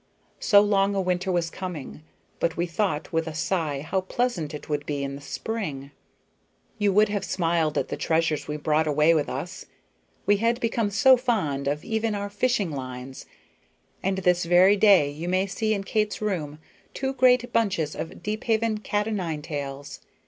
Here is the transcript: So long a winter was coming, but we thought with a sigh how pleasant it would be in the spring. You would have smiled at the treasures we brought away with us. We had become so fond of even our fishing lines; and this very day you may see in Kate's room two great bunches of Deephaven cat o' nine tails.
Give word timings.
So 0.39 0.61
long 0.61 0.95
a 0.95 0.99
winter 1.01 1.31
was 1.31 1.51
coming, 1.51 2.01
but 2.39 2.57
we 2.57 2.65
thought 2.65 3.13
with 3.13 3.27
a 3.27 3.35
sigh 3.35 3.81
how 3.81 4.01
pleasant 4.01 4.51
it 4.51 4.67
would 4.67 4.83
be 4.87 5.03
in 5.03 5.13
the 5.13 5.21
spring. 5.21 5.91
You 6.79 6.91
would 6.91 7.09
have 7.09 7.23
smiled 7.23 7.77
at 7.77 7.89
the 7.89 7.97
treasures 7.97 8.47
we 8.47 8.57
brought 8.57 8.87
away 8.87 9.13
with 9.13 9.29
us. 9.29 9.67
We 10.25 10.37
had 10.37 10.59
become 10.59 10.89
so 10.89 11.17
fond 11.17 11.67
of 11.67 11.85
even 11.85 12.15
our 12.15 12.31
fishing 12.31 12.71
lines; 12.71 13.27
and 14.01 14.17
this 14.17 14.45
very 14.45 14.75
day 14.75 15.07
you 15.07 15.29
may 15.29 15.45
see 15.45 15.71
in 15.71 15.83
Kate's 15.83 16.19
room 16.19 16.57
two 16.95 17.13
great 17.13 17.53
bunches 17.53 17.93
of 17.95 18.23
Deephaven 18.23 18.79
cat 18.79 19.07
o' 19.07 19.11
nine 19.11 19.43
tails. 19.43 19.99